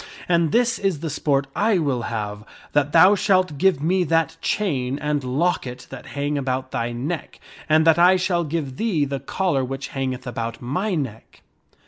[0.27, 4.97] And this is the sport I will have, that thou shalt give me that chain
[4.97, 7.39] and locket that hang about thy neck,
[7.69, 11.43] and that I shall give thee the collar which hangeth about my neck."